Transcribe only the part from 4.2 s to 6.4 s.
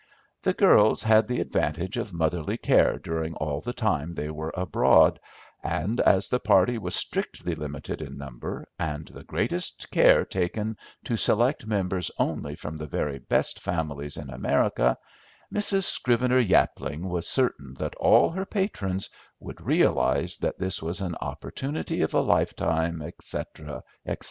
were abroad, and as the